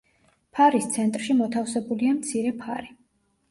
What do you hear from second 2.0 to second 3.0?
მცირე ფარი.